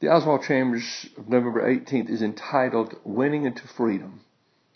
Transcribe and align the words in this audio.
The 0.00 0.08
Oswald 0.08 0.42
Chambers 0.42 1.08
of 1.16 1.28
November 1.28 1.62
18th 1.62 2.08
is 2.08 2.22
entitled 2.22 2.94
Winning 3.02 3.46
into 3.46 3.66
Freedom. 3.66 4.20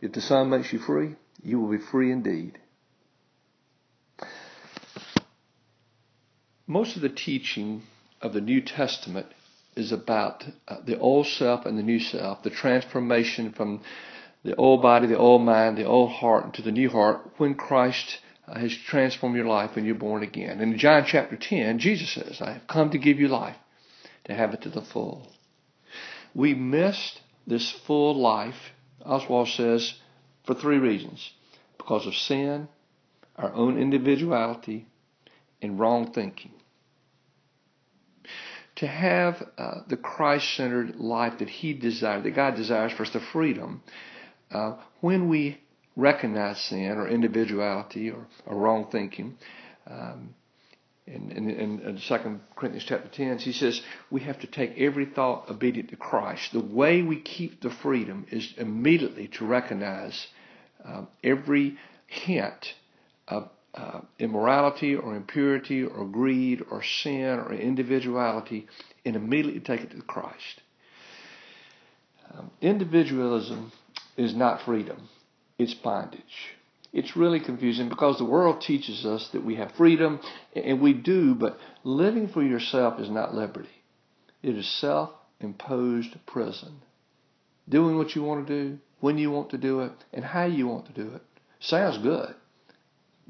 If 0.00 0.12
the 0.12 0.20
Son 0.22 0.48
makes 0.48 0.72
you 0.72 0.78
free, 0.78 1.16
you 1.42 1.60
will 1.60 1.70
be 1.70 1.84
free 1.84 2.10
indeed. 2.10 2.58
Most 6.66 6.96
of 6.96 7.02
the 7.02 7.10
teaching 7.10 7.82
of 8.22 8.32
the 8.32 8.40
New 8.40 8.62
Testament 8.62 9.26
is 9.76 9.92
about 9.92 10.44
uh, 10.66 10.76
the 10.86 10.98
old 10.98 11.26
self 11.26 11.66
and 11.66 11.76
the 11.76 11.82
new 11.82 12.00
self, 12.00 12.42
the 12.42 12.50
transformation 12.50 13.52
from 13.52 13.82
the 14.42 14.56
old 14.56 14.80
body, 14.80 15.06
the 15.06 15.18
old 15.18 15.42
mind, 15.42 15.76
the 15.76 15.84
old 15.84 16.12
heart 16.12 16.46
into 16.46 16.62
the 16.62 16.72
new 16.72 16.88
heart 16.88 17.20
when 17.36 17.54
Christ 17.54 18.20
uh, 18.48 18.58
has 18.58 18.74
transformed 18.74 19.36
your 19.36 19.46
life 19.46 19.74
when 19.74 19.84
you're 19.84 19.94
born 19.94 20.22
again. 20.22 20.60
In 20.60 20.78
John 20.78 21.04
chapter 21.06 21.36
10, 21.36 21.78
Jesus 21.78 22.10
says, 22.10 22.40
I 22.40 22.52
have 22.54 22.66
come 22.66 22.90
to 22.90 22.98
give 22.98 23.20
you 23.20 23.28
life, 23.28 23.56
to 24.24 24.34
have 24.34 24.54
it 24.54 24.62
to 24.62 24.68
the 24.68 24.82
full. 24.82 25.28
We 26.34 26.54
missed 26.54 27.20
this 27.46 27.70
full 27.70 28.14
life, 28.14 28.72
Oswald 29.04 29.48
says, 29.48 29.94
for 30.44 30.54
three 30.54 30.78
reasons. 30.78 31.32
Because 31.78 32.06
of 32.06 32.14
sin, 32.14 32.68
our 33.36 33.52
own 33.52 33.78
individuality, 33.78 34.86
and 35.62 35.78
wrong 35.78 36.12
thinking 36.12 36.52
to 38.80 38.86
have 38.86 39.46
uh, 39.58 39.82
the 39.88 39.96
Christ 39.98 40.56
centered 40.56 40.96
life 40.96 41.38
that 41.40 41.50
He 41.50 41.74
desires, 41.74 42.22
that 42.24 42.30
God 42.30 42.54
desires 42.56 42.92
for 42.92 43.02
us, 43.02 43.10
the 43.10 43.20
freedom, 43.20 43.82
uh, 44.50 44.76
when 45.02 45.28
we 45.28 45.60
recognize 45.96 46.58
sin 46.62 46.92
or 46.92 47.06
individuality 47.06 48.10
or, 48.10 48.26
or 48.46 48.56
wrong 48.56 48.88
thinking, 48.90 49.36
um, 49.86 50.34
in, 51.54 51.80
in, 51.80 51.80
in 51.80 51.96
2 51.96 52.40
Corinthians 52.56 52.84
chapter 52.86 53.08
10, 53.08 53.38
he 53.38 53.52
says 53.52 53.80
we 54.10 54.20
have 54.22 54.40
to 54.40 54.46
take 54.46 54.78
every 54.78 55.06
thought 55.06 55.50
obedient 55.50 55.90
to 55.90 55.96
Christ. 55.96 56.52
The 56.52 56.60
way 56.60 57.02
we 57.02 57.20
keep 57.20 57.60
the 57.60 57.70
freedom 57.70 58.26
is 58.30 58.54
immediately 58.56 59.28
to 59.38 59.46
recognize 59.46 60.26
uh, 60.84 61.04
every 61.22 61.76
hint 62.06 62.74
of 63.28 63.50
uh, 63.74 64.00
immorality 64.18 64.96
or 64.96 65.14
impurity 65.14 65.84
or 65.84 66.04
greed 66.04 66.62
or 66.70 66.82
sin 66.82 67.38
or 67.38 67.52
individuality 67.52 68.66
and 69.04 69.16
immediately 69.16 69.60
take 69.60 69.82
it 69.82 69.90
to 69.90 70.02
Christ. 70.02 70.62
Um, 72.32 72.50
individualism 72.60 73.72
is 74.16 74.34
not 74.34 74.62
freedom, 74.62 75.08
it's 75.58 75.74
bondage. 75.74 76.56
It's 76.92 77.16
really 77.16 77.40
confusing 77.40 77.88
because 77.88 78.18
the 78.18 78.24
world 78.24 78.60
teaches 78.60 79.06
us 79.06 79.28
that 79.32 79.44
we 79.44 79.56
have 79.56 79.72
freedom, 79.72 80.20
and 80.54 80.80
we 80.80 80.92
do, 80.92 81.34
but 81.34 81.58
living 81.84 82.28
for 82.28 82.42
yourself 82.42 82.98
is 82.98 83.08
not 83.08 83.34
liberty. 83.34 83.68
It 84.42 84.56
is 84.56 84.68
self 84.68 85.10
imposed 85.40 86.14
prison. 86.26 86.82
Doing 87.68 87.96
what 87.96 88.14
you 88.16 88.22
want 88.22 88.46
to 88.46 88.52
do, 88.52 88.78
when 88.98 89.18
you 89.18 89.30
want 89.30 89.50
to 89.50 89.58
do 89.58 89.80
it, 89.80 89.92
and 90.12 90.24
how 90.24 90.44
you 90.44 90.66
want 90.66 90.86
to 90.86 90.92
do 90.92 91.14
it. 91.14 91.22
Sounds 91.60 91.98
good 91.98 92.34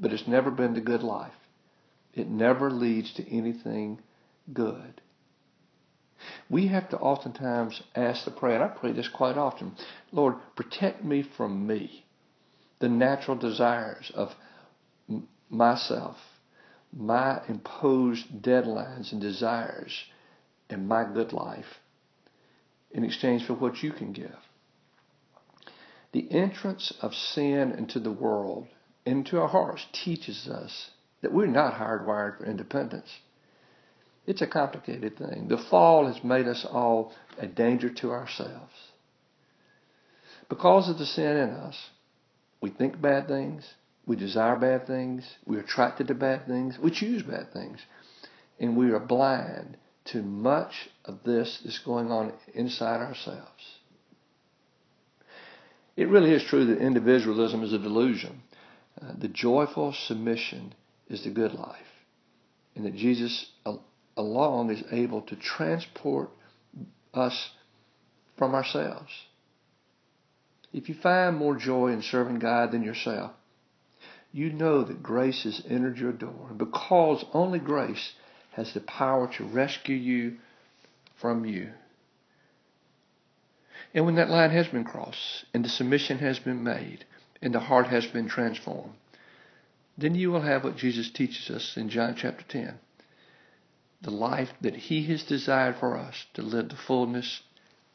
but 0.01 0.11
it's 0.11 0.27
never 0.27 0.51
been 0.51 0.73
the 0.73 0.81
good 0.81 1.03
life. 1.03 1.31
It 2.13 2.27
never 2.27 2.71
leads 2.71 3.13
to 3.13 3.31
anything 3.31 4.01
good. 4.51 4.99
We 6.49 6.67
have 6.67 6.89
to 6.89 6.97
oftentimes 6.97 7.81
ask 7.95 8.25
the 8.25 8.31
prayer, 8.31 8.55
and 8.55 8.63
I 8.63 8.67
pray 8.67 8.91
this 8.91 9.07
quite 9.07 9.37
often 9.37 9.75
Lord, 10.11 10.35
protect 10.55 11.05
me 11.05 11.23
from 11.37 11.65
me, 11.65 12.05
the 12.81 12.89
natural 12.89 13.37
desires 13.37 14.11
of 14.13 14.31
myself, 15.49 16.17
my 16.91 17.41
imposed 17.47 18.41
deadlines 18.41 19.11
and 19.11 19.21
desires, 19.21 20.03
and 20.69 20.87
my 20.87 21.05
good 21.05 21.31
life 21.31 21.79
in 22.91 23.03
exchange 23.03 23.45
for 23.45 23.53
what 23.53 23.81
you 23.81 23.91
can 23.91 24.11
give. 24.11 24.35
The 26.11 26.29
entrance 26.31 26.93
of 27.01 27.13
sin 27.13 27.71
into 27.71 27.99
the 27.99 28.11
world 28.11 28.67
into 29.05 29.39
our 29.39 29.47
hearts 29.47 29.85
teaches 29.93 30.47
us 30.47 30.91
that 31.21 31.31
we're 31.31 31.47
not 31.47 31.75
hardwired 31.75 32.37
for 32.37 32.45
independence. 32.45 33.09
It's 34.25 34.41
a 34.41 34.47
complicated 34.47 35.17
thing. 35.17 35.47
The 35.47 35.57
fall 35.69 36.07
has 36.07 36.23
made 36.23 36.47
us 36.47 36.65
all 36.69 37.13
a 37.37 37.47
danger 37.47 37.89
to 37.89 38.11
ourselves. 38.11 38.73
Because 40.49 40.89
of 40.89 40.97
the 40.97 41.05
sin 41.05 41.37
in 41.37 41.49
us, 41.49 41.77
we 42.61 42.69
think 42.69 43.01
bad 43.01 43.27
things, 43.27 43.67
we 44.05 44.15
desire 44.15 44.55
bad 44.55 44.87
things, 44.87 45.23
we're 45.45 45.61
attracted 45.61 46.07
to 46.07 46.15
bad 46.15 46.47
things, 46.47 46.77
we 46.79 46.91
choose 46.91 47.23
bad 47.23 47.51
things, 47.51 47.79
and 48.59 48.77
we 48.77 48.91
are 48.91 48.99
blind 48.99 49.77
to 50.05 50.21
much 50.21 50.89
of 51.05 51.23
this 51.23 51.61
that's 51.63 51.79
going 51.79 52.11
on 52.11 52.33
inside 52.53 53.01
ourselves. 53.01 53.79
It 55.95 56.07
really 56.07 56.31
is 56.31 56.43
true 56.43 56.65
that 56.67 56.79
individualism 56.79 57.63
is 57.63 57.73
a 57.73 57.79
delusion. 57.79 58.41
Uh, 59.01 59.13
the 59.17 59.27
joyful 59.27 59.93
submission 59.93 60.73
is 61.09 61.23
the 61.23 61.29
good 61.29 61.53
life. 61.53 61.77
And 62.75 62.85
that 62.85 62.95
Jesus 62.95 63.51
alone 64.15 64.69
is 64.69 64.83
able 64.91 65.21
to 65.23 65.35
transport 65.35 66.29
us 67.13 67.51
from 68.37 68.55
ourselves. 68.55 69.11
If 70.73 70.89
you 70.89 70.95
find 70.95 71.37
more 71.37 71.55
joy 71.55 71.89
in 71.89 72.01
serving 72.01 72.39
God 72.39 72.71
than 72.71 72.83
yourself, 72.83 73.31
you 74.31 74.51
know 74.51 74.83
that 74.83 75.03
grace 75.03 75.43
has 75.43 75.61
entered 75.67 75.97
your 75.97 76.13
door. 76.13 76.47
And 76.49 76.57
because 76.57 77.25
only 77.33 77.59
grace 77.59 78.13
has 78.51 78.73
the 78.73 78.79
power 78.79 79.27
to 79.33 79.43
rescue 79.43 79.95
you 79.95 80.37
from 81.19 81.45
you. 81.45 81.71
And 83.93 84.05
when 84.05 84.15
that 84.15 84.29
line 84.29 84.51
has 84.51 84.67
been 84.67 84.85
crossed 84.85 85.45
and 85.53 85.65
the 85.65 85.69
submission 85.69 86.19
has 86.19 86.39
been 86.39 86.63
made, 86.63 87.05
and 87.41 87.53
the 87.53 87.59
heart 87.59 87.87
has 87.87 88.05
been 88.05 88.27
transformed, 88.27 88.93
then 89.97 90.15
you 90.15 90.31
will 90.31 90.41
have 90.41 90.63
what 90.63 90.77
Jesus 90.77 91.09
teaches 91.09 91.49
us 91.49 91.75
in 91.75 91.89
John 91.89 92.15
chapter 92.15 92.43
10 92.47 92.79
the 94.03 94.11
life 94.11 94.49
that 94.61 94.75
He 94.75 95.03
has 95.03 95.23
desired 95.23 95.75
for 95.75 95.95
us 95.95 96.25
to 96.33 96.41
live 96.41 96.69
the 96.69 96.75
fullness 96.75 97.41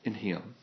in 0.04 0.14
Him. 0.14 0.54